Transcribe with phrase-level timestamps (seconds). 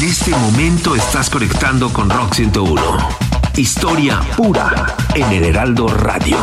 [0.00, 2.80] En este momento estás conectando con Rock 101.
[3.58, 6.38] Historia pura en el Heraldo Radio.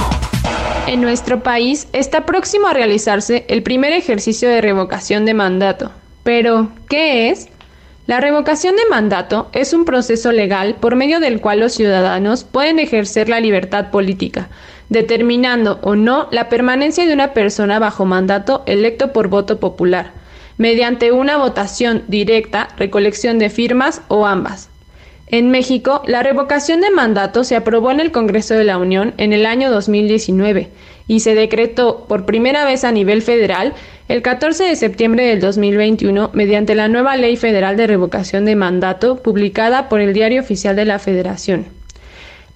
[0.85, 5.91] En nuestro país está próximo a realizarse el primer ejercicio de revocación de mandato.
[6.21, 7.49] Pero, ¿qué es?
[8.05, 12.77] La revocación de mandato es un proceso legal por medio del cual los ciudadanos pueden
[12.77, 14.49] ejercer la libertad política,
[14.89, 20.11] determinando o no la permanencia de una persona bajo mandato electo por voto popular,
[20.57, 24.69] mediante una votación directa, recolección de firmas o ambas.
[25.29, 29.33] En México, la revocación de mandato se aprobó en el Congreso de la Unión en
[29.33, 30.69] el año 2019
[31.07, 33.73] y se decretó por primera vez a nivel federal
[34.07, 39.21] el 14 de septiembre del 2021 mediante la nueva Ley Federal de Revocación de Mandato
[39.21, 41.76] publicada por el Diario Oficial de la Federación.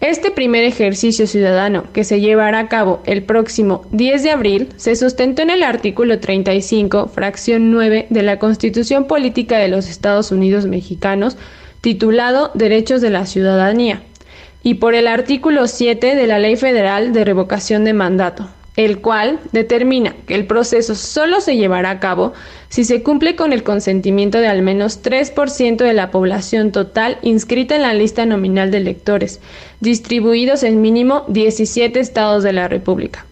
[0.02, 4.96] Este primer ejercicio ciudadano, que se llevará a cabo el próximo 10 de abril, se
[4.96, 10.66] sustentó en el artículo 35, fracción 9 de la Constitución Política de los Estados Unidos
[10.66, 11.38] Mexicanos,
[11.82, 14.02] titulado Derechos de la Ciudadanía,
[14.64, 18.50] y por el artículo 7 de la Ley Federal de Revocación de Mandato,
[18.86, 22.34] el cual determina que el proceso solo se llevará a cabo
[22.70, 27.76] si se cumple con el consentimiento de al menos 3% de la población total inscrita
[27.76, 29.40] en la lista nominal de electores,
[29.82, 33.26] distribuidos en mínimo 17 estados de la República.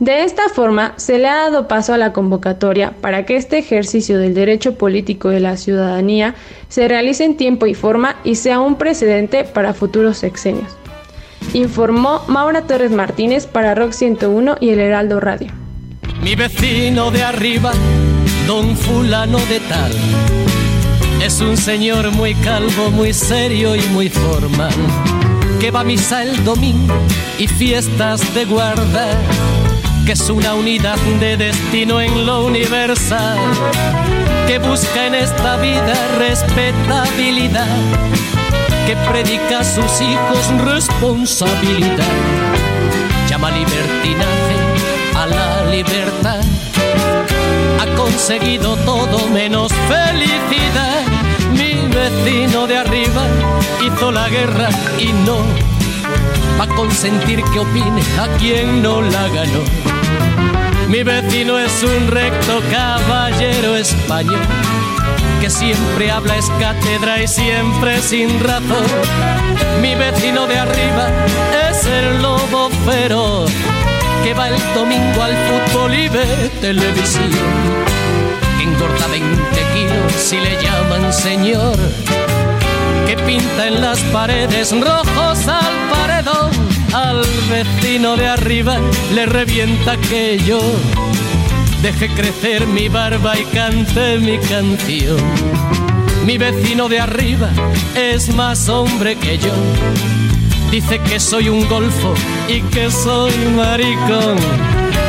[0.02, 4.18] De esta forma, se le ha dado paso a la convocatoria para que este ejercicio
[4.18, 6.34] del derecho político de la ciudadanía
[6.70, 10.76] se realice en tiempo y forma y sea un precedente para futuros sexenios.
[11.54, 15.52] Informó Maura Torres Martínez para Rock 101 y el Heraldo Radio.
[16.24, 17.72] Mi vecino de arriba,
[18.46, 19.92] don fulano de tal,
[21.22, 24.74] es un señor muy calvo, muy serio y muy formal,
[25.59, 26.96] que va a misa el domingo
[27.40, 29.08] y fiestas de guarda
[30.06, 33.38] que es una unidad de destino en lo universal,
[34.48, 37.68] que busca en esta vida respetabilidad,
[38.88, 42.06] que predica a sus hijos responsabilidad,
[43.28, 44.71] llama libertinaje
[45.22, 46.42] a la libertad,
[47.80, 51.04] ha conseguido todo menos felicidad.
[51.52, 53.24] Mi vecino de arriba
[53.86, 55.38] hizo la guerra y no
[56.59, 59.64] va a consentir que opine a quien no la ganó.
[60.88, 64.42] Mi vecino es un recto caballero español
[65.40, 68.88] que siempre habla es cátedra y siempre sin razón.
[69.82, 71.09] Mi vecino de arriba
[71.70, 73.52] es el lobo feroz
[74.24, 77.30] que va el domingo al fútbol y ve televisión.
[78.58, 79.40] Que engorda 20
[79.74, 81.78] kilos y le llaman señor
[83.08, 86.52] que pinta en las paredes rojos al paredón.
[86.94, 88.78] Al vecino de arriba
[89.14, 90.62] le revienta que yo
[91.82, 95.18] deje crecer mi barba y cante mi canción.
[96.26, 97.50] Mi vecino de arriba
[97.96, 99.53] es más hombre que yo.
[100.72, 102.14] Dice que soy un golfo
[102.48, 104.38] y que soy maricón.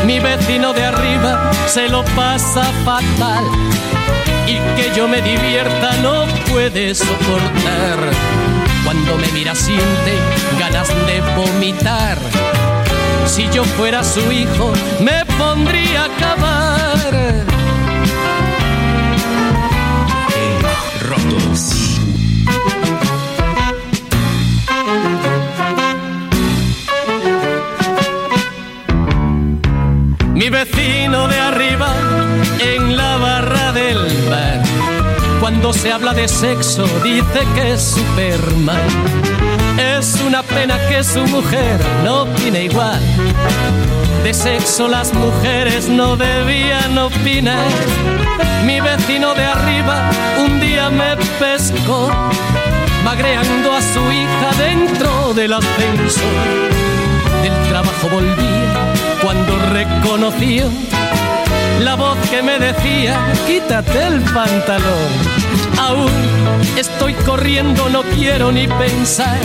[0.05, 3.45] Mi vecino de arriba se lo pasa fatal
[4.49, 8.11] y que yo me divierta no puede soportar.
[8.85, 10.19] Cuando me mira siente
[10.59, 12.19] ganas de vomitar.
[13.27, 17.52] Si yo fuera su hijo me pondría a acabar.
[36.23, 38.89] De sexo dice que es Superman.
[39.99, 43.01] Es una pena que su mujer no opine igual.
[44.23, 47.67] De sexo las mujeres no debían opinar.
[48.65, 50.11] Mi vecino de arriba
[50.47, 52.09] un día me pescó,
[53.05, 56.71] magreando a su hija dentro del ascensor.
[57.43, 58.53] Del trabajo volvía
[60.33, 60.65] rocío,
[61.81, 65.62] la voz que me decía, quítate el pantalón.
[65.89, 66.11] Aún
[66.77, 69.39] estoy corriendo, no quiero ni pensar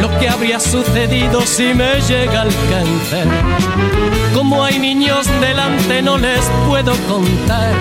[0.00, 3.26] lo que habría sucedido si me llega el cáncer.
[4.34, 7.74] Como hay niños delante no les puedo contar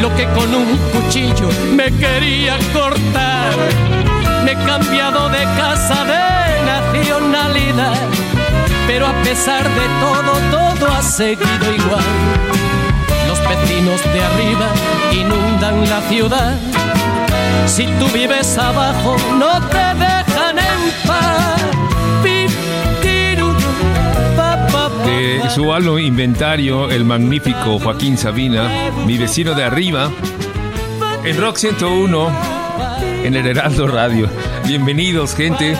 [0.00, 3.52] lo que con un cuchillo me quería cortar.
[4.44, 8.08] Me he cambiado de casa de nacionalidad,
[8.86, 12.69] pero a pesar de todo, todo ha seguido igual.
[13.80, 14.68] Vecinos de arriba
[15.10, 16.58] inundan la ciudad.
[17.66, 21.62] Si tú vives abajo, no te dejan en paz.
[25.06, 30.10] De su álbum Inventario, el magnífico Joaquín Sabina, mi vecino de arriba,
[31.24, 32.30] en Rock 101,
[33.24, 34.28] en el Heraldo Radio.
[34.66, 35.74] Bienvenidos, gente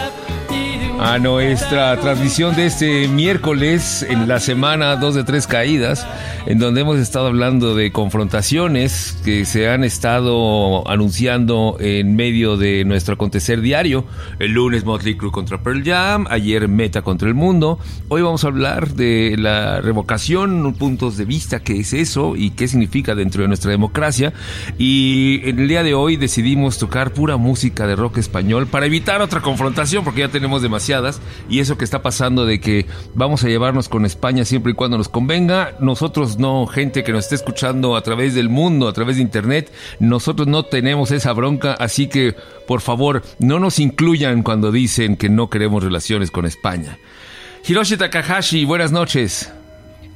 [1.03, 6.07] a nuestra transmisión de este miércoles en la semana 2 de 3 caídas,
[6.45, 12.85] en donde hemos estado hablando de confrontaciones que se han estado anunciando en medio de
[12.85, 14.05] nuestro acontecer diario.
[14.39, 17.79] El lunes Motley Crue contra Pearl Jam, ayer Meta contra el Mundo.
[18.09, 22.69] Hoy vamos a hablar de la revocación, puntos de vista, qué es eso y qué
[22.69, 24.35] significa dentro de nuestra democracia.
[24.77, 29.23] Y en el día de hoy decidimos tocar pura música de rock español para evitar
[29.23, 30.90] otra confrontación, porque ya tenemos demasiado
[31.49, 34.99] y eso que está pasando de que vamos a llevarnos con España siempre y cuando
[34.99, 39.17] nos convenga, nosotros no, gente que nos esté escuchando a través del mundo, a través
[39.17, 42.35] de internet, nosotros no tenemos esa bronca, así que
[42.67, 46.99] por favor no nos incluyan cuando dicen que no queremos relaciones con España.
[47.67, 49.51] Hiroshi Takahashi, buenas noches.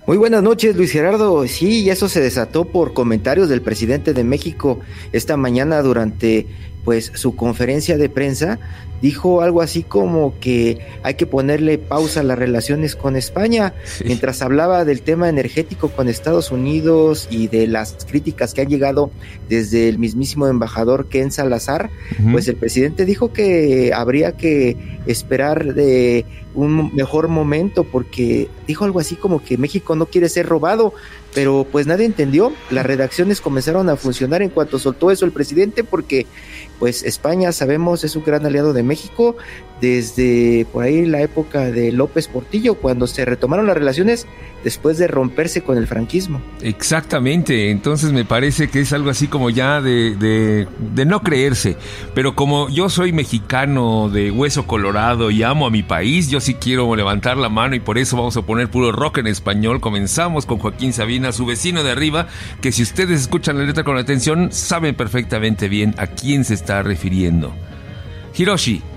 [0.06, 1.46] Muy buenas noches, Luis Gerardo.
[1.46, 4.80] Sí, eso se desató por comentarios del presidente de México
[5.12, 6.46] esta mañana durante
[6.84, 8.58] pues su conferencia de prensa
[9.04, 14.40] dijo algo así como que hay que ponerle pausa a las relaciones con España, mientras
[14.40, 19.10] hablaba del tema energético con Estados Unidos y de las críticas que han llegado
[19.46, 21.90] desde el mismísimo embajador Ken Salazar,
[22.32, 26.24] pues el presidente dijo que habría que esperar de
[26.54, 30.94] un mejor momento porque dijo algo así como que México no quiere ser robado,
[31.34, 32.52] pero pues nadie entendió.
[32.70, 36.26] Las redacciones comenzaron a funcionar en cuanto soltó eso el presidente porque
[36.78, 39.36] pues España sabemos es un gran aliado de México
[39.80, 44.26] desde por ahí la época de López Portillo cuando se retomaron las relaciones
[44.62, 46.40] después de romperse con el franquismo.
[46.62, 51.76] Exactamente, entonces me parece que es algo así como ya de, de, no creerse,
[52.14, 56.54] pero como yo soy mexicano de hueso colorado y amo a mi país, yo sí
[56.54, 59.80] quiero levantar la mano y por eso vamos a poner puro rock en español.
[59.80, 62.26] Comenzamos con Joaquín Sabina, su vecino de arriba,
[62.62, 66.82] que si ustedes escuchan la letra con atención, saben perfectamente bien a quién se está
[66.82, 67.52] refiriendo.
[68.34, 68.93] Hiroshi.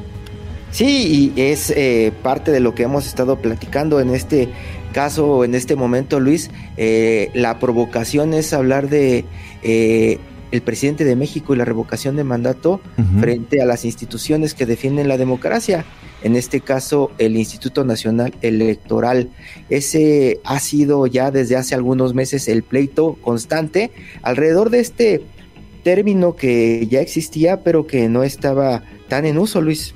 [0.71, 4.49] Sí, y es eh, parte de lo que hemos estado platicando en este
[4.93, 6.49] caso, en este momento, Luis.
[6.75, 9.25] Eh, la provocación es hablar de
[9.63, 10.19] eh,
[10.51, 12.81] el presidente de México y la revocación de mandato
[13.19, 15.85] frente a las instituciones que defienden la democracia.
[16.23, 19.29] En este caso, el Instituto Nacional Electoral.
[19.69, 23.91] Ese ha sido ya desde hace algunos meses el pleito constante
[24.23, 25.21] alrededor de este
[25.83, 29.93] término que ya existía, pero que no estaba tan en uso, Luis.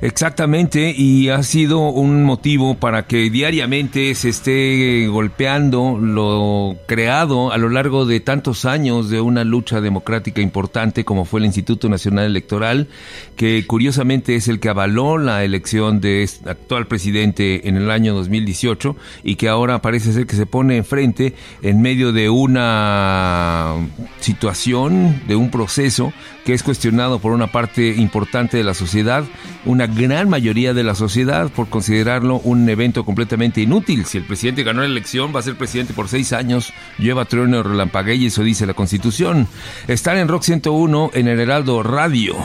[0.00, 7.58] Exactamente, y ha sido un motivo para que diariamente se esté golpeando lo creado a
[7.58, 12.26] lo largo de tantos años de una lucha democrática importante como fue el Instituto Nacional
[12.26, 12.88] Electoral,
[13.36, 18.14] que curiosamente es el que avaló la elección de este actual presidente en el año
[18.14, 23.74] 2018 y que ahora parece ser que se pone enfrente en medio de una
[24.20, 26.12] situación, de un proceso
[26.44, 29.24] que es cuestionado por una parte importante de la sociedad,
[29.66, 34.04] una gran mayoría de la sociedad por considerarlo un evento completamente inútil.
[34.04, 37.62] Si el presidente ganó la elección, va a ser presidente por seis años, lleva trueno
[37.62, 39.46] relampague y eso dice la Constitución.
[39.86, 42.36] Están en Rock 101 en el Heraldo Radio.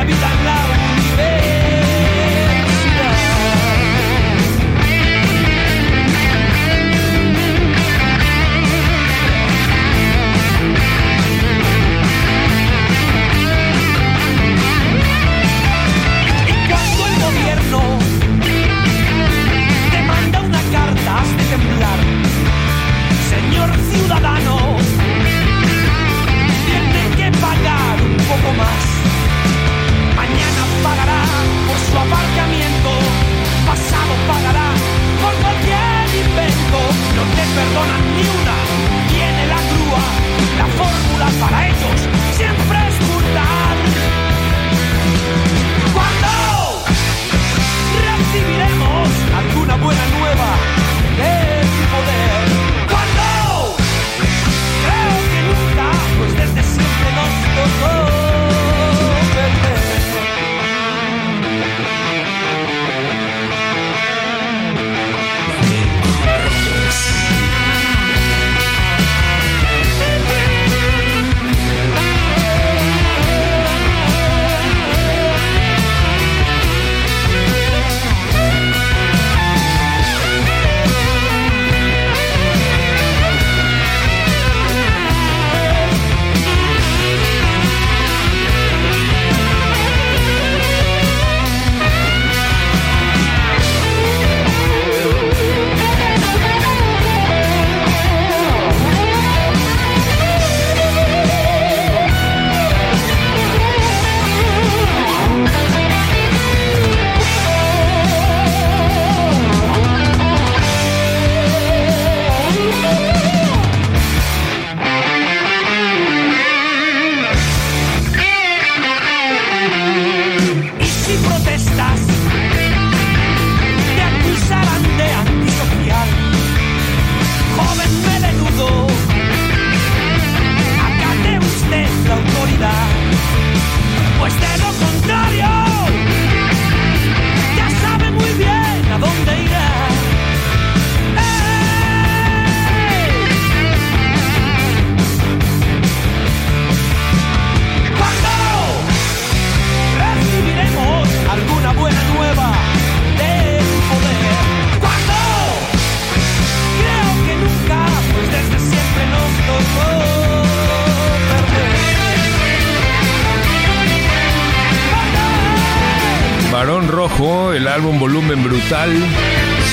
[0.00, 0.69] habitan la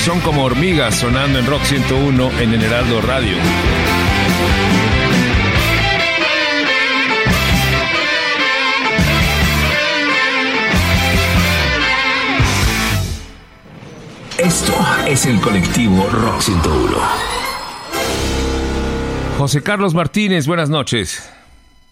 [0.04, 3.36] Son como hormigas sonando en Rock 101 en el Heraldo Radio.
[14.36, 14.74] Esto
[15.06, 16.98] es el colectivo Rock 101.
[19.38, 21.37] José Carlos Martínez, buenas noches.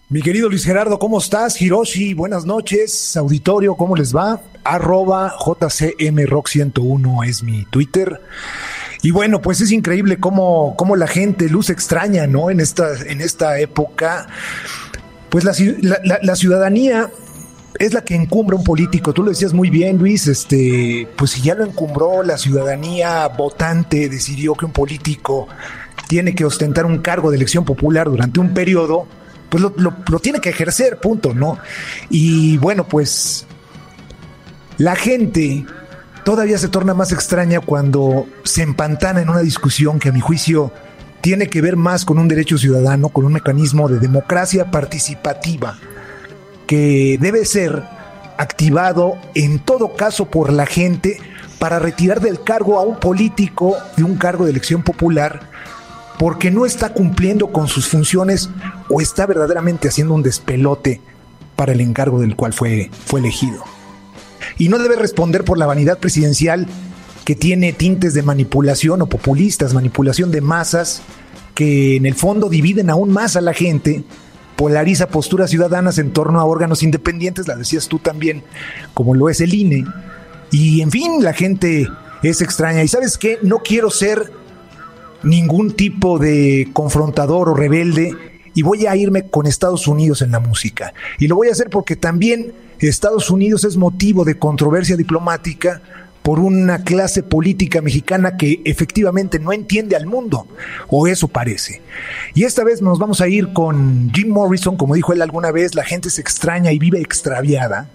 [0.09, 1.61] Mi querido Luis Gerardo, ¿cómo estás?
[1.61, 3.17] Hiroshi, buenas noches.
[3.17, 4.39] Auditorio, ¿cómo les va?
[4.63, 8.21] Arroba JCMRock101 es mi Twitter.
[9.01, 12.49] Y bueno, pues es increíble cómo, cómo la gente luz extraña, ¿no?
[12.49, 14.27] En esta, en esta época.
[15.27, 15.53] Pues la,
[16.37, 17.11] ciudadanía
[17.77, 19.11] es la que encumbra un político.
[19.11, 20.27] Tú lo decías muy bien, Luis.
[20.27, 25.49] Este, pues si ya lo encumbró la ciudadanía votante, decidió que un político
[26.07, 29.05] tiene que ostentar un cargo de elección popular durante un periodo
[29.49, 31.57] pues lo, tiene que ejercer, punto, ¿no?
[32.09, 33.45] Y bueno, pues
[34.77, 35.65] la gente
[36.23, 40.71] todavía se torna más extraña cuando se empantana en una discusión que a mi juicio
[41.21, 45.77] tiene que ver más con un derecho ciudadano, con un mecanismo de democracia participativa
[46.67, 47.83] que debe ser
[48.37, 51.19] activado en todo caso por la gente
[51.59, 55.49] para retirar del cargo a un político de un cargo de elección popular
[56.17, 58.49] porque no está cumpliendo con sus funciones
[58.89, 61.01] o está verdaderamente haciendo un despelote
[61.55, 63.63] para el encargo del cual fue, fue elegido.
[64.57, 66.67] Y no debe responder por la vanidad presidencial
[67.25, 71.01] que tiene tintes de manipulación o populistas, manipulación de masas,
[71.53, 74.03] que en el fondo dividen aún más a la gente,
[74.55, 78.43] polariza posturas ciudadanas en torno a órganos independientes, la decías tú también,
[78.93, 79.85] como lo es el INE.
[80.51, 81.87] Y en fin, la gente
[82.23, 82.83] es extraña.
[82.83, 84.31] Y sabes qué, no quiero ser
[85.23, 88.15] ningún tipo de confrontador o rebelde
[88.53, 90.93] y voy a irme con Estados Unidos en la música.
[91.19, 95.81] Y lo voy a hacer porque también Estados Unidos es motivo de controversia diplomática
[96.27, 100.45] por una clase política mexicana que efectivamente no entiende al mundo,
[100.89, 101.81] o eso parece.
[102.33, 105.73] Y esta vez nos vamos a ir con Jim Morrison, como dijo él alguna vez,
[105.73, 107.89] la gente se extraña y vive extraviada.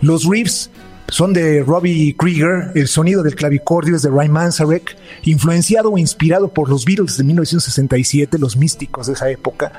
[0.00, 0.70] Los riffs
[1.08, 6.48] son de Robbie Krieger, el sonido del clavicordio es de Ryan Manzarek, influenciado o inspirado
[6.48, 9.72] por los Beatles de 1967, los místicos de esa época,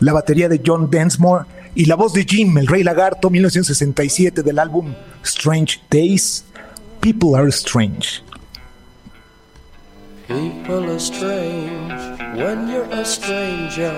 [0.00, 4.58] la batería de John Densmore y la voz de Jim, el Rey Lagarto, 1967 del
[4.58, 6.44] álbum Strange Days,
[7.00, 8.22] People Are Strange.
[10.28, 12.00] People are strange
[12.38, 13.92] when you're a stranger.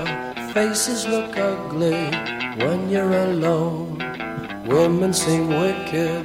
[0.52, 2.10] Faces look ugly
[2.58, 3.98] when you're alone.
[4.66, 6.24] Women seem wicked.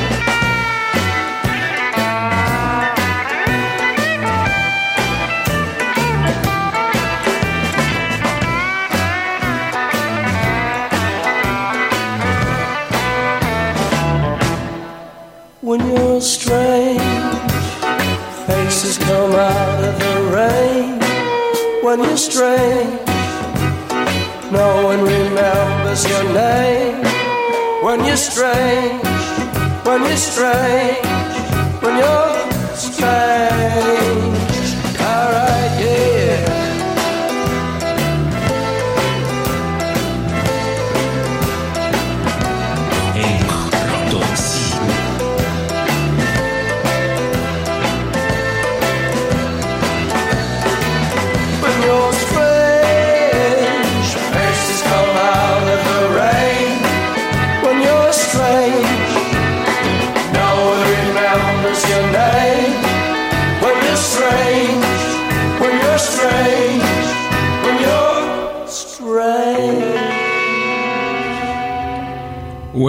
[21.91, 22.99] When you're strange.
[24.49, 27.03] No one remembers your name
[27.83, 29.03] when you're strange.
[29.85, 31.05] When you're strange.
[31.83, 34.10] When you're strange.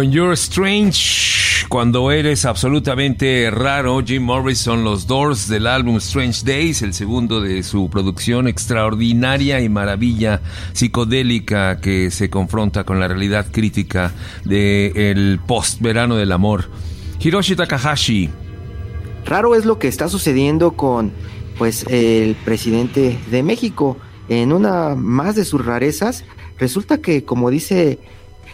[0.03, 6.83] When You're Strange, cuando eres absolutamente raro, Jim Morrison, los Doors del álbum Strange Days,
[6.83, 13.47] el segundo de su producción extraordinaria y maravilla psicodélica que se confronta con la realidad
[13.53, 14.13] crítica
[14.45, 16.69] del el post-verano del amor.
[17.21, 18.29] Hiroshi Takahashi,
[19.25, 21.13] Raro es lo que está sucediendo con
[21.59, 23.99] pues el presidente de México.
[24.29, 26.25] En una más de sus rarezas,
[26.59, 28.01] resulta que, como dice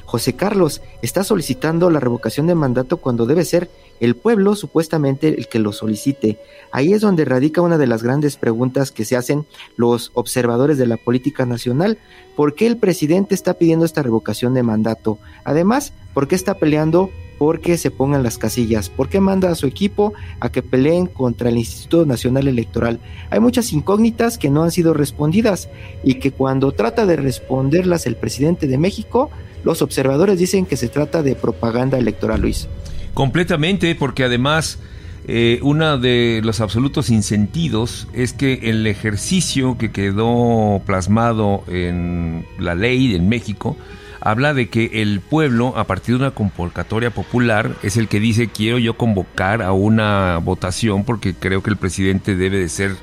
[0.09, 3.68] José Carlos, está solicitando la revocación de mandato cuando debe ser
[4.01, 6.38] el pueblo supuestamente el que lo solicite.
[6.73, 9.44] Ahí es donde radica una de las grandes preguntas que se hacen
[9.77, 11.99] los observadores de la política nacional.
[12.37, 15.18] ¿Por qué el presidente está pidiendo esta revocación de mandato?
[15.44, 18.90] Además, ¿por qué está peleando porque se pongan las casillas?
[18.90, 23.01] ¿Por qué manda a su equipo a que peleen contra el Instituto Nacional Electoral?
[23.31, 25.68] Hay muchas incógnitas que no han sido respondidas
[26.03, 29.31] y que cuando trata de responderlas el presidente de México,
[29.64, 32.68] los observadores dicen que se trata de propaganda electoral, Luis.
[33.14, 34.79] Completamente, porque además
[35.27, 42.74] eh, uno de los absolutos insentidos es que el ejercicio que quedó plasmado en la
[42.74, 43.77] ley en México,
[44.21, 48.49] habla de que el pueblo, a partir de una convocatoria popular, es el que dice
[48.49, 52.97] quiero yo convocar a una votación porque creo que el presidente debe de ser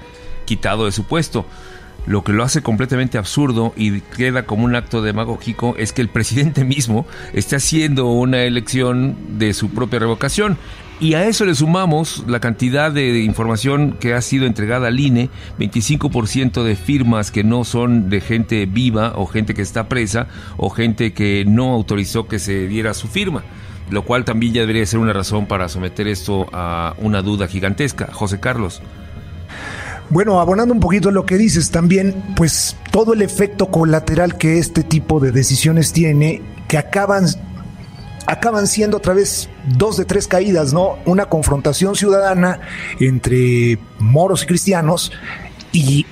[0.46, 1.46] quitado de su puesto.
[2.06, 6.10] Lo que lo hace completamente absurdo y queda como un acto demagógico es que el
[6.10, 10.58] presidente mismo esté haciendo una elección de su propia revocación.
[10.98, 15.30] Y a eso le sumamos la cantidad de información que ha sido entregada al INE,
[15.60, 20.70] 25% de firmas que no son de gente viva o gente que está presa o
[20.70, 23.44] gente que no autorizó que se diera su firma,
[23.90, 28.08] lo cual también ya debería ser una razón para someter esto a una duda gigantesca.
[28.14, 28.82] José Carlos.
[30.10, 34.84] Bueno, abonando un poquito lo que dices también, pues todo el efecto colateral que este
[34.84, 37.26] tipo de decisiones tiene, que acaban
[38.28, 40.98] acaban siendo otra vez dos de tres caídas, ¿no?
[41.06, 42.60] Una confrontación ciudadana
[43.00, 45.12] entre moros y cristianos
[45.72, 46.06] y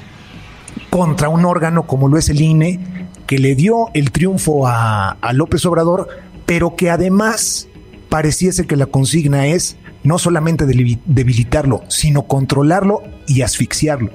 [0.89, 2.79] contra un órgano como lo es el INE,
[3.25, 6.07] que le dio el triunfo a, a López Obrador,
[6.45, 7.67] pero que además
[8.09, 14.11] pareciese que la consigna es no solamente debilitarlo, sino controlarlo y asfixiarlo.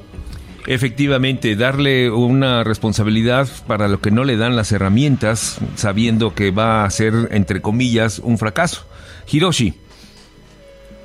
[0.66, 6.84] Efectivamente, darle una responsabilidad para lo que no le dan las herramientas, sabiendo que va
[6.84, 8.86] a ser, entre comillas, un fracaso.
[9.30, 9.74] Hiroshi.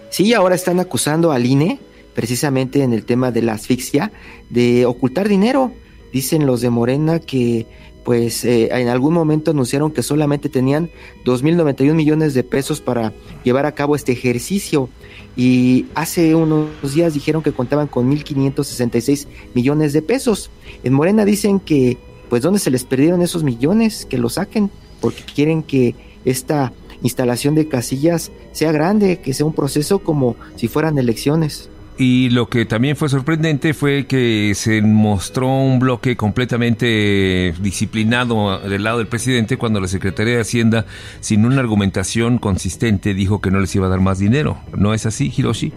[0.09, 1.79] Sí, ahora están acusando al INE,
[2.13, 4.11] precisamente en el tema de la asfixia,
[4.49, 5.71] de ocultar dinero.
[6.11, 7.65] Dicen los de Morena que
[8.03, 10.89] pues eh, en algún momento anunciaron que solamente tenían
[11.25, 13.13] 2.091 millones de pesos para
[13.43, 14.89] llevar a cabo este ejercicio
[15.35, 20.51] y hace unos días dijeron que contaban con 1.566 millones de pesos.
[20.83, 21.97] En Morena dicen que
[22.29, 27.53] pues dónde se les perdieron esos millones, que lo saquen, porque quieren que esta instalación
[27.55, 31.69] de casillas sea grande, que sea un proceso como si fueran elecciones.
[31.97, 38.83] Y lo que también fue sorprendente fue que se mostró un bloque completamente disciplinado del
[38.83, 40.85] lado del presidente cuando la Secretaría de Hacienda,
[41.19, 44.57] sin una argumentación consistente, dijo que no les iba a dar más dinero.
[44.75, 45.71] ¿No es así, Hiroshi?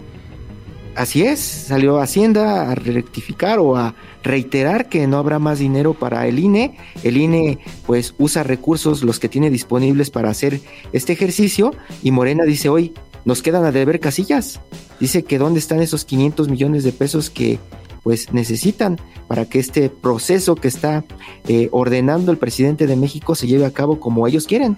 [0.97, 6.25] Así es, salió Hacienda a rectificar o a reiterar que no habrá más dinero para
[6.25, 6.75] el INE.
[7.03, 10.59] El INE pues usa recursos los que tiene disponibles para hacer
[10.93, 12.95] este ejercicio y Morena dice hoy
[13.27, 14.61] nos quedan a deber casillas.
[15.01, 17.59] Dice que dónde están esos 500 millones de pesos que
[18.01, 21.03] pues necesitan para que este proceso que está
[21.49, 24.77] eh, ordenando el presidente de México se lleve a cabo como ellos quieren.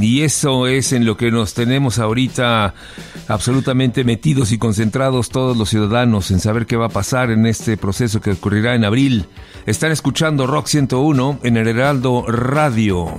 [0.00, 2.74] Y eso es en lo que nos tenemos ahorita
[3.26, 7.76] absolutamente metidos y concentrados todos los ciudadanos en saber qué va a pasar en este
[7.76, 9.26] proceso que ocurrirá en abril.
[9.66, 13.18] Están escuchando Rock 101 en el Heraldo Radio.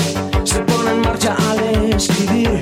[0.51, 1.59] se pone en marcha al
[1.93, 2.61] escribir.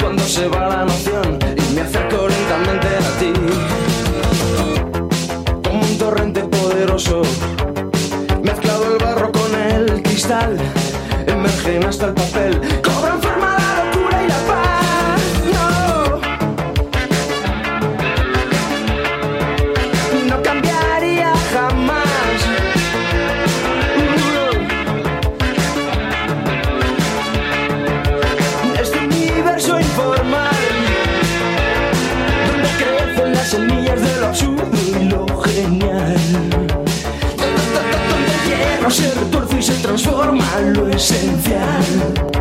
[0.00, 3.32] Cuando se va la noción y me acerco lentamente a ti.
[5.64, 7.22] Como un torrente poderoso
[8.42, 10.56] mezclado el barro con el cristal
[11.26, 12.60] emergen hasta el papel
[40.38, 42.37] transforma en lo esencial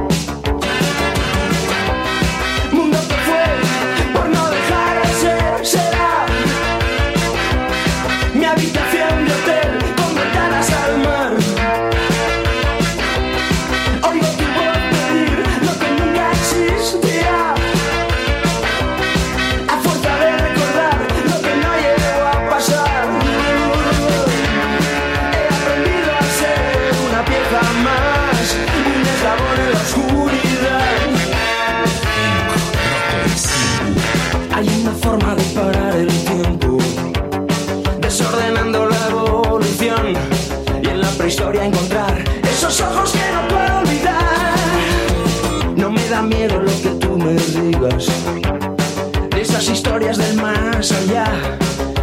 [50.16, 51.26] del más allá.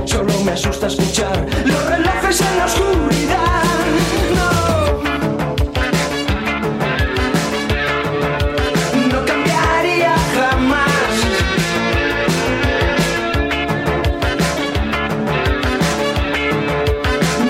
[0.05, 3.63] Solo me asusta escuchar Los relojes en la oscuridad.
[9.11, 9.25] No.
[9.25, 10.91] Cambiaría jamás.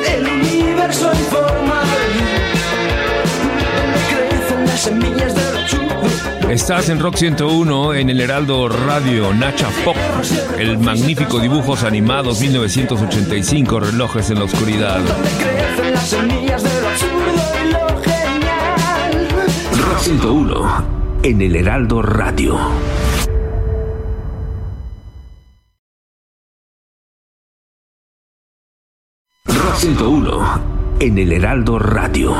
[0.07, 1.89] El universo informal.
[4.09, 5.85] Crecen las semillas absurdo
[6.49, 9.97] Estás en Rock 101 en el Heraldo Radio Nacha Pop,
[10.59, 15.01] el magnífico dibujos animados 1985, relojes en la oscuridad.
[19.73, 20.85] Rock 101
[21.23, 22.59] en el Heraldo Radio.
[29.47, 30.61] Rock 101
[31.01, 32.35] en el Heraldo Radio.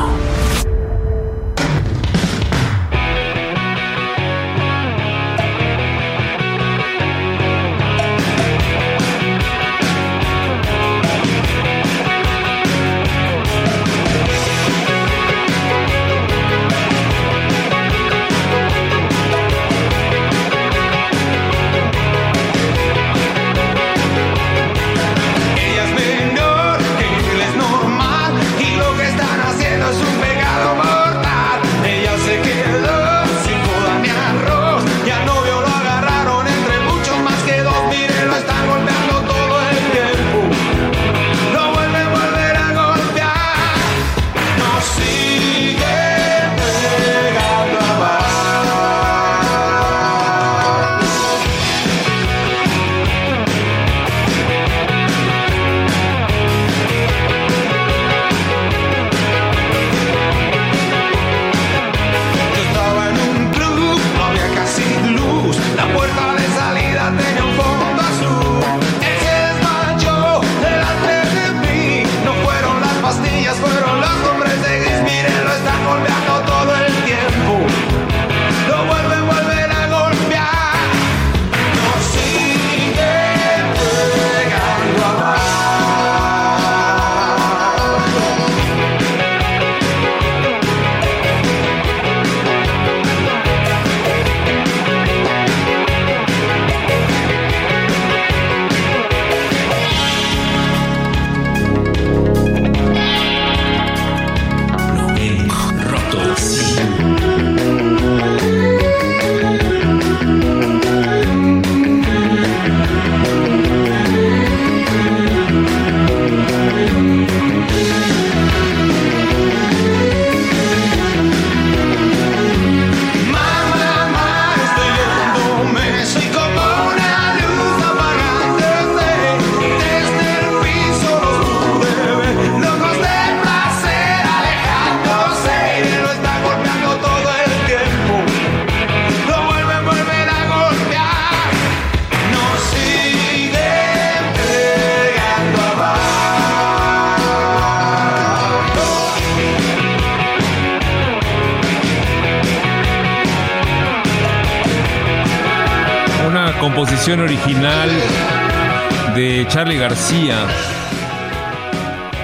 [159.55, 160.35] Charlie García,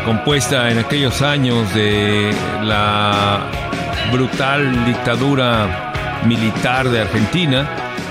[0.04, 2.30] compuesta en aquellos años de
[2.62, 3.50] la
[4.12, 5.94] brutal dictadura
[6.26, 7.70] militar de Argentina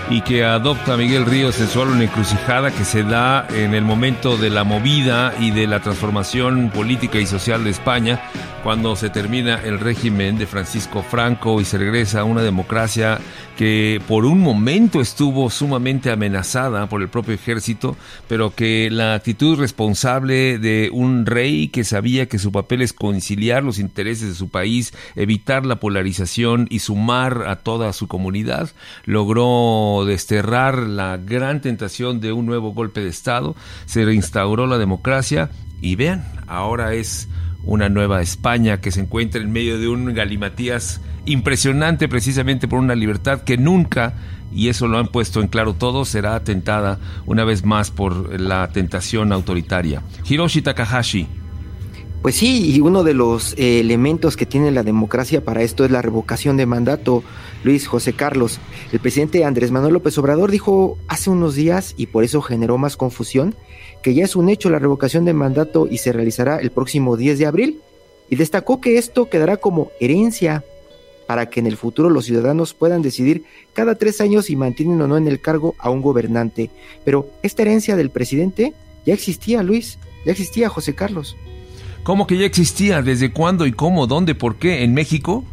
[0.08, 4.38] y que adopta Miguel Ríos en su una encrucijada que se da en el momento
[4.38, 8.22] de la movida y de la transformación política y social de España
[8.62, 13.18] cuando se termina el régimen de Francisco Franco y se regresa a una democracia
[13.56, 17.96] que por un momento estuvo sumamente amenazada por el propio ejército,
[18.28, 23.62] pero que la actitud responsable de un rey que sabía que su papel es conciliar
[23.62, 28.70] los intereses de su país, evitar la polarización y sumar a toda su comunidad,
[29.04, 35.50] logró desterrar la gran tentación de un nuevo golpe de Estado, se reinstauró la democracia
[35.80, 37.28] y vean, ahora es
[37.64, 42.94] una nueva España que se encuentra en medio de un galimatías impresionante precisamente por una
[42.94, 44.14] libertad que nunca,
[44.52, 48.68] y eso lo han puesto en claro todos, será atentada una vez más por la
[48.68, 50.02] tentación autoritaria.
[50.28, 51.28] Hiroshi Takahashi.
[52.22, 55.90] Pues sí, y uno de los eh, elementos que tiene la democracia para esto es
[55.90, 57.22] la revocación de mandato.
[57.64, 58.58] Luis José Carlos,
[58.92, 62.98] el presidente Andrés Manuel López Obrador dijo hace unos días, y por eso generó más
[62.98, 63.54] confusión,
[64.02, 67.38] que ya es un hecho la revocación de mandato y se realizará el próximo 10
[67.38, 67.80] de abril,
[68.28, 70.64] y destacó que esto quedará como herencia
[71.26, 75.06] para que en el futuro los ciudadanos puedan decidir cada tres años si mantienen o
[75.06, 76.70] no en el cargo a un gobernante.
[77.04, 78.72] Pero esta herencia del presidente
[79.06, 81.36] ya existía, Luis, ya existía, José Carlos.
[82.02, 83.02] ¿Cómo que ya existía?
[83.02, 84.06] ¿Desde cuándo y cómo?
[84.06, 84.34] ¿Dónde?
[84.34, 84.82] ¿Por qué?
[84.82, 85.44] ¿En México?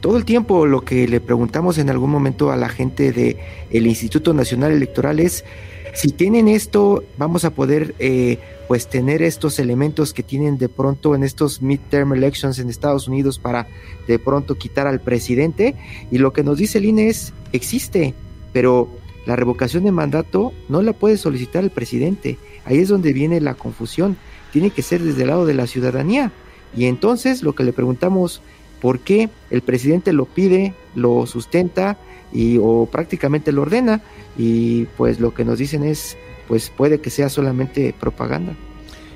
[0.00, 3.38] Todo el tiempo lo que le preguntamos en algún momento a la gente del
[3.70, 5.46] el Instituto Nacional Electoral es
[5.94, 11.14] si tienen esto, vamos a poder eh, pues tener estos elementos que tienen de pronto
[11.14, 13.68] en estos midterm elections en Estados Unidos para
[14.08, 15.76] de pronto quitar al presidente.
[16.10, 18.12] Y lo que nos dice el INE es, existe,
[18.52, 18.88] pero
[19.24, 22.38] la revocación de mandato no la puede solicitar el presidente.
[22.64, 24.16] Ahí es donde viene la confusión.
[24.52, 26.32] Tiene que ser desde el lado de la ciudadanía.
[26.76, 28.42] Y entonces lo que le preguntamos,
[28.84, 31.96] ¿por qué el presidente lo pide, lo sustenta
[32.34, 34.02] y o prácticamente lo ordena?
[34.36, 36.18] y pues lo que nos dicen es,
[36.48, 38.54] pues puede que sea solamente propaganda.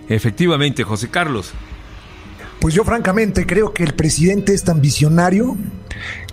[0.09, 1.53] Efectivamente, José Carlos.
[2.61, 5.55] Pues yo francamente creo que el presidente es tan visionario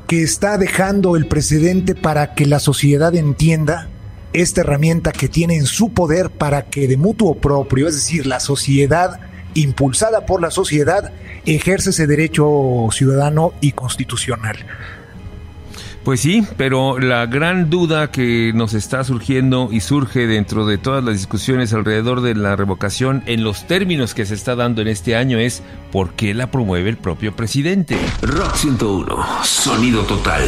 [0.08, 3.90] que está dejando el precedente para que la sociedad entienda
[4.32, 8.40] esta herramienta que tiene en su poder para que de mutuo propio, es decir, la
[8.40, 9.20] sociedad
[9.56, 11.12] impulsada por la sociedad,
[11.46, 14.58] ejerce ese derecho ciudadano y constitucional.
[16.06, 21.04] Pues sí, pero la gran duda que nos está surgiendo y surge dentro de todas
[21.04, 25.16] las discusiones alrededor de la revocación en los términos que se está dando en este
[25.16, 27.98] año es ¿por qué la promueve el propio presidente?
[28.22, 30.44] Rock 101, sonido total.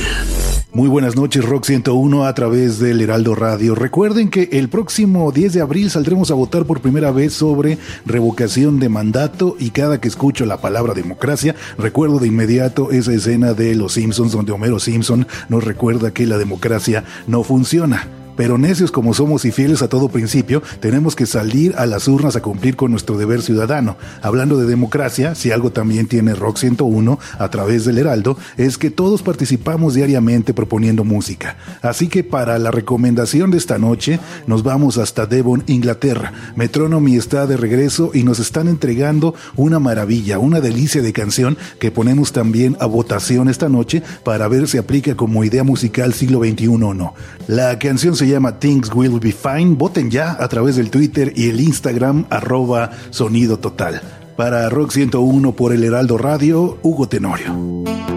[0.78, 3.74] Muy buenas noches, Rock 101 a través del Heraldo Radio.
[3.74, 8.80] Recuerden que el próximo 10 de abril saldremos a votar por primera vez sobre revocación
[8.80, 13.74] de mandato y cada que escucho la palabra democracia, recuerdo de inmediato esa escena de
[13.74, 18.27] Los Simpsons donde Homero Simpson nos recuerda que la democracia no funciona.
[18.38, 22.36] Pero necios como somos y fieles a todo principio, tenemos que salir a las urnas
[22.36, 23.98] a cumplir con nuestro deber ciudadano.
[24.22, 28.92] Hablando de democracia, si algo también tiene Rock 101 a través del Heraldo, es que
[28.92, 31.58] todos participamos diariamente proponiendo música.
[31.82, 36.32] Así que para la recomendación de esta noche, nos vamos hasta Devon, Inglaterra.
[36.56, 41.90] Metronomy está de regreso y nos están entregando una maravilla, una delicia de canción que
[41.90, 46.68] ponemos también a votación esta noche para ver si aplica como idea musical siglo XXI
[46.68, 47.16] o no.
[47.48, 49.76] La canción se llama Things Will Be Fine.
[49.76, 54.02] Voten ya a través del Twitter y el Instagram arroba sonido total.
[54.36, 58.17] Para Rock 101 por el Heraldo Radio, Hugo Tenorio.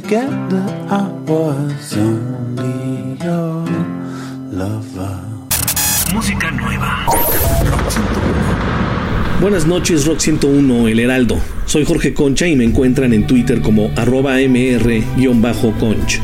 [0.00, 3.64] Forget that I was only your
[4.50, 5.20] lover.
[6.12, 7.06] Música nueva.
[9.40, 11.38] Buenas noches, Rock 101, El Heraldo.
[11.66, 16.18] Soy Jorge Concha y me encuentran en Twitter como arroba mr-conch.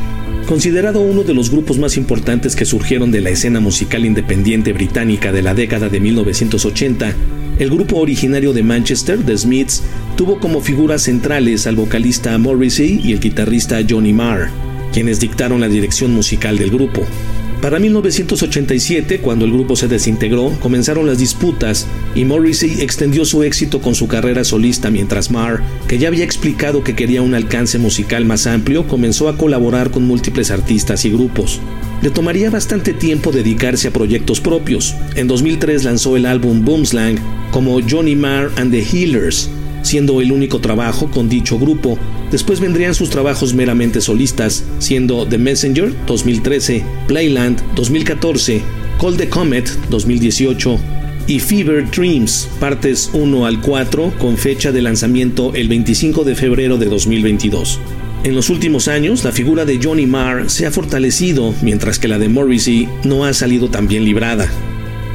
[0.47, 5.31] Considerado uno de los grupos más importantes que surgieron de la escena musical independiente británica
[5.31, 7.13] de la década de 1980,
[7.61, 9.83] el grupo originario de Manchester, The Smiths,
[10.17, 14.49] tuvo como figuras centrales al vocalista Morrissey y el guitarrista Johnny Marr,
[14.91, 17.05] quienes dictaron la dirección musical del grupo.
[17.61, 21.85] Para 1987, cuando el grupo se desintegró, comenzaron las disputas
[22.15, 26.83] y Morrissey extendió su éxito con su carrera solista mientras Marr, que ya había explicado
[26.83, 31.59] que quería un alcance musical más amplio, comenzó a colaborar con múltiples artistas y grupos.
[32.01, 34.95] Le tomaría bastante tiempo dedicarse a proyectos propios.
[35.15, 37.19] En 2003 lanzó el álbum Boomslang
[37.51, 39.51] como Johnny Marr and the Healers,
[39.81, 41.97] siendo el único trabajo con dicho grupo.
[42.31, 48.61] Después vendrían sus trabajos meramente solistas, siendo The Messenger 2013, Playland 2014,
[48.99, 50.79] Call the Comet 2018
[51.27, 56.77] y Fever Dreams, partes 1 al 4, con fecha de lanzamiento el 25 de febrero
[56.77, 57.79] de 2022.
[58.23, 62.19] En los últimos años, la figura de Johnny Marr se ha fortalecido, mientras que la
[62.19, 64.47] de Morrissey no ha salido tan bien librada.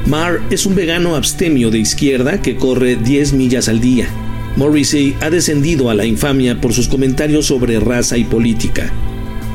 [0.05, 4.09] Marr es un vegano abstemio de izquierda que corre 10 millas al día.
[4.57, 8.91] Morrissey ha descendido a la infamia por sus comentarios sobre raza y política.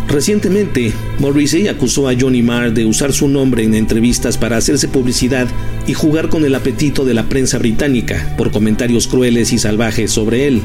[0.08, 5.48] Recientemente, Morrissey acusó a Johnny Marr de usar su nombre en entrevistas para hacerse publicidad
[5.88, 10.46] y jugar con el apetito de la prensa británica por comentarios crueles y salvajes sobre
[10.46, 10.62] él.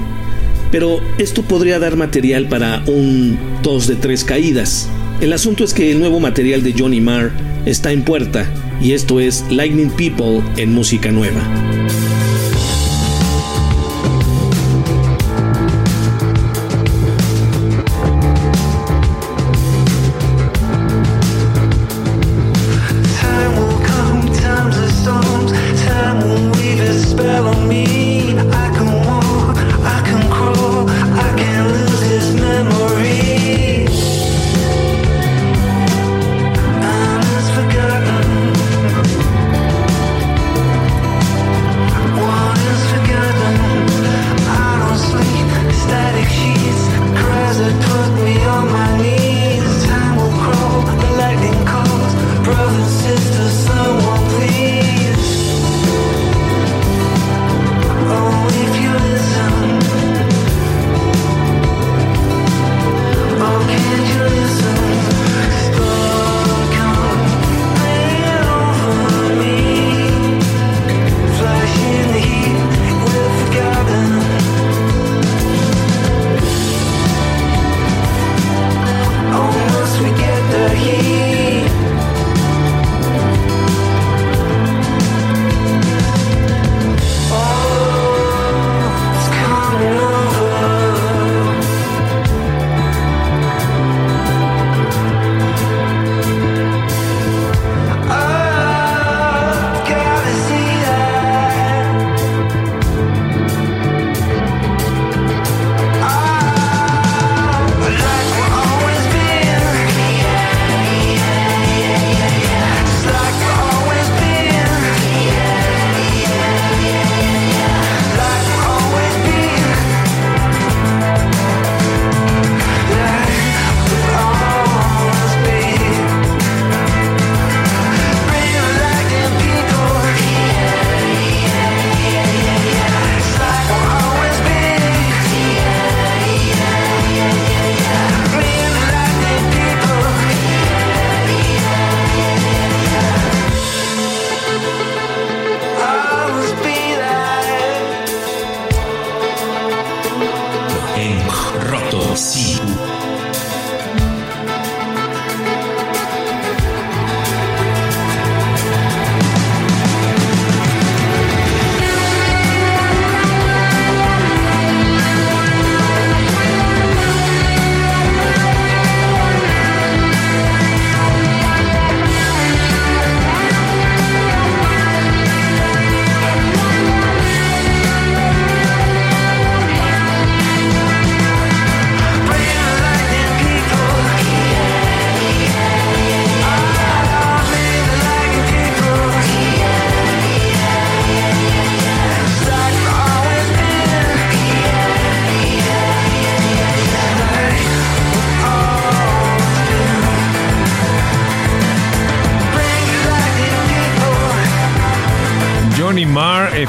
[0.72, 4.88] Pero esto podría dar material para un 2 de 3 caídas.
[5.20, 7.32] El asunto es que el nuevo material de Johnny Marr
[7.66, 8.48] está en puerta
[8.80, 11.42] y esto es Lightning People en música nueva.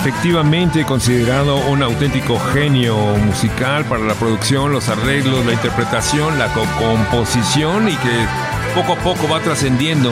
[0.09, 7.91] Efectivamente considerado un auténtico genio musical para la producción, los arreglos, la interpretación, la composición
[7.91, 8.27] y que
[8.75, 10.11] poco a poco va trascendiendo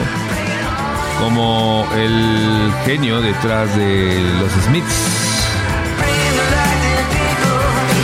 [1.19, 5.47] como el genio detrás de los Smiths.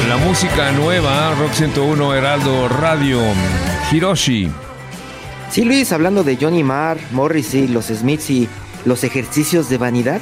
[0.09, 3.19] La música nueva, Rock 101 Heraldo Radio,
[3.91, 4.49] Hiroshi.
[5.51, 8.49] Sí, Luis, hablando de Johnny Marr, Morrissey, los Smiths y
[8.83, 10.21] los ejercicios de vanidad,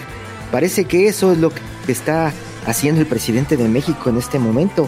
[0.52, 2.34] parece que eso es lo que está
[2.66, 4.88] haciendo el presidente de México en este momento.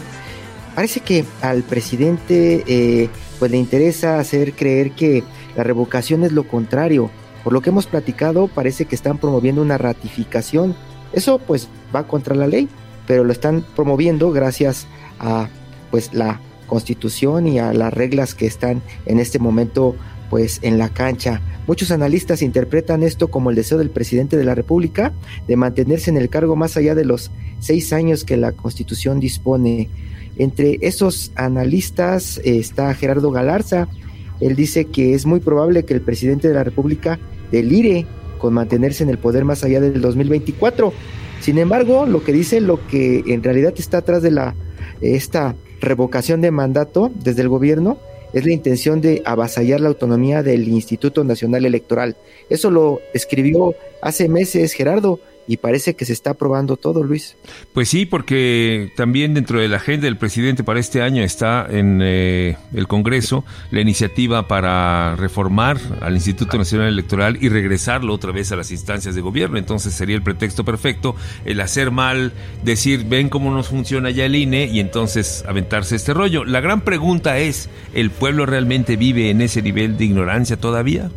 [0.75, 3.09] Parece que al presidente eh,
[3.39, 5.23] pues le interesa hacer creer que
[5.55, 7.09] la revocación es lo contrario.
[7.43, 10.75] Por lo que hemos platicado, parece que están promoviendo una ratificación.
[11.11, 12.69] Eso pues va contra la ley,
[13.05, 14.87] pero lo están promoviendo gracias
[15.19, 15.47] a
[15.91, 19.95] pues la constitución y a las reglas que están en este momento
[20.33, 21.41] pues en la cancha.
[21.67, 25.13] Muchos analistas interpretan esto como el deseo del presidente de la República
[25.47, 27.29] de mantenerse en el cargo más allá de los
[27.59, 29.89] seis años que la Constitución dispone.
[30.39, 33.87] Entre esos analistas eh, está Gerardo Galarza.
[34.39, 37.19] Él dice que es muy probable que el presidente de la República
[37.51, 38.07] delire
[38.39, 40.91] con mantenerse en el poder más allá del 2024.
[41.41, 44.55] Sin embargo, lo que dice, lo que en realidad está atrás de la
[44.99, 47.99] esta revocación de mandato desde el gobierno
[48.33, 52.15] es la intención de avasallar la autonomía del Instituto Nacional Electoral.
[52.49, 57.35] Eso lo escribió hace meses Gerardo y parece que se está aprobando todo, Luis.
[57.73, 61.99] Pues sí, porque también dentro de la agenda del presidente para este año está en
[62.01, 68.51] eh, el Congreso la iniciativa para reformar al Instituto Nacional Electoral y regresarlo otra vez
[68.51, 69.57] a las instancias de gobierno.
[69.57, 71.15] Entonces sería el pretexto perfecto
[71.45, 72.33] el hacer mal,
[72.63, 76.45] decir, ven cómo nos funciona ya el INE y entonces aventarse este rollo.
[76.45, 81.09] La gran pregunta es, ¿el pueblo realmente vive en ese nivel de ignorancia todavía?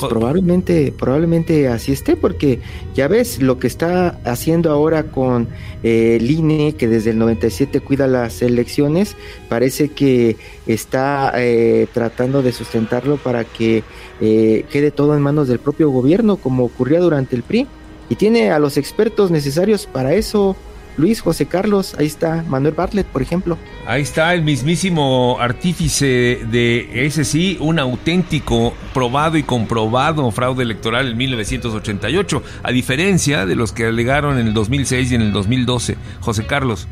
[0.00, 2.58] Pues probablemente, probablemente así esté, porque
[2.94, 5.46] ya ves lo que está haciendo ahora con
[5.84, 9.16] eh, el INE, que desde el 97 cuida las elecciones,
[9.48, 10.36] parece que
[10.66, 13.84] está eh, tratando de sustentarlo para que
[14.20, 17.68] eh, quede todo en manos del propio gobierno, como ocurría durante el PRI,
[18.08, 20.56] y tiene a los expertos necesarios para eso.
[20.96, 23.58] Luis, José Carlos, ahí está Manuel Bartlett, por ejemplo.
[23.86, 31.08] Ahí está el mismísimo artífice de ese sí, un auténtico, probado y comprobado fraude electoral
[31.08, 35.96] en 1988, a diferencia de los que alegaron en el 2006 y en el 2012.
[36.20, 36.88] José Carlos.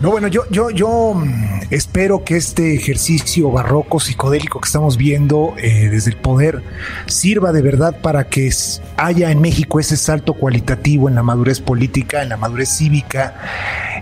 [0.00, 5.54] No, bueno, yo, yo, yo mm, espero que este ejercicio barroco psicodélico que estamos viendo
[5.58, 6.62] eh, desde el poder
[7.06, 8.50] sirva de verdad para que
[8.96, 13.34] haya en México ese salto cualitativo en la madurez política, en la madurez cívica,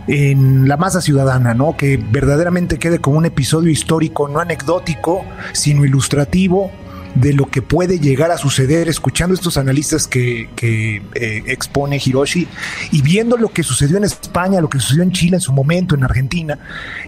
[0.06, 1.76] en la masa ciudadana, ¿no?
[1.76, 6.70] Que verdaderamente quede como un episodio histórico, no anecdótico, sino ilustrativo
[7.14, 12.46] de lo que puede llegar a suceder escuchando estos analistas que, eh, expone Hiroshi
[12.92, 15.94] y viendo lo que sucedió en España, lo que sucedió en Chile en su momento,
[15.94, 16.58] en Argentina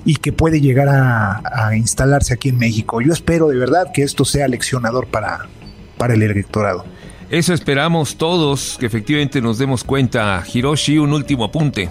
[0.04, 1.40] y que puede llegar a,
[1.76, 3.00] instalarse aquí en México.
[3.00, 5.48] Yo espero de verdad que esto sea leccionador para,
[5.96, 6.84] para el electorado.
[7.30, 10.44] Eso esperamos todos, que efectivamente nos demos cuenta.
[10.52, 11.88] Hiroshi, un último apunte.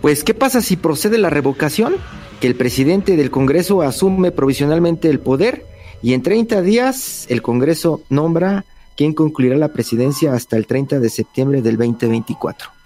[0.00, 1.96] Pues, ¿qué pasa si procede la revocación?
[2.40, 5.66] Que el presidente del Congreso asume provisionalmente el poder
[6.02, 8.64] y en 30 días el Congreso nombra
[8.96, 12.78] quien concluirá la presidencia hasta el 30 de septiembre del 2024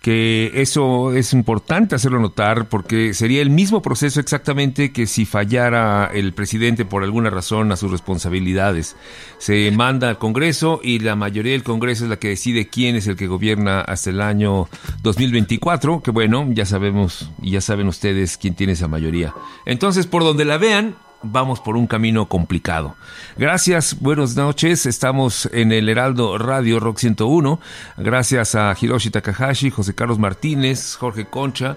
[0.00, 6.10] que eso es importante hacerlo notar porque sería el mismo proceso exactamente que si fallara
[6.12, 8.96] el presidente por alguna razón a sus responsabilidades.
[9.38, 13.06] Se manda al Congreso y la mayoría del Congreso es la que decide quién es
[13.08, 14.68] el que gobierna hasta el año
[15.02, 19.34] 2024, que bueno, ya sabemos y ya saben ustedes quién tiene esa mayoría.
[19.66, 22.96] Entonces, por donde la vean, vamos por un camino complicado.
[23.36, 24.86] Gracias, buenas noches.
[24.86, 27.60] Estamos en el Heraldo Radio Rock 101.
[27.98, 31.76] Gracias a Hiroshi Takahashi, José Carlos Martínez, Jorge Concha,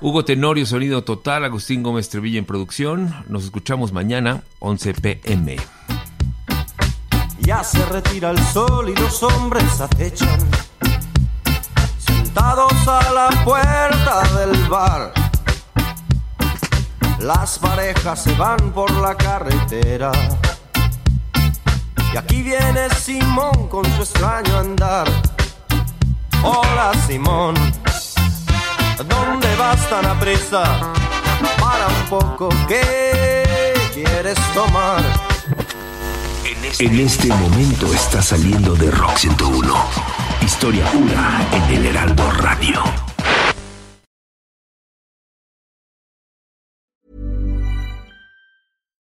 [0.00, 3.14] Hugo Tenorio, Sonido Total, Agustín Gómez Trevilla en producción.
[3.28, 5.56] Nos escuchamos mañana, 11 pm.
[7.40, 10.40] Ya se retira el sol y los hombres acechan,
[11.98, 15.23] sentados a la puerta del bar
[17.24, 20.12] las parejas se van por la carretera.
[22.12, 25.08] Y aquí viene Simón con su extraño andar.
[26.42, 27.54] Hola Simón,
[29.08, 30.64] ¿dónde vas tan a prisa?
[31.58, 35.02] Para un poco, ¿qué quieres tomar?
[36.78, 39.74] En este momento está saliendo de Rock 101.
[40.42, 43.03] Historia pura en el Heraldo Radio.